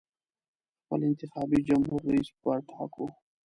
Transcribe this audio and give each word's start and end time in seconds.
خپل 0.81 0.99
انتخابي 1.09 1.59
جمهور 1.69 2.01
رییس 2.09 2.29
به 2.41 2.53
ټاکو. 2.69 3.05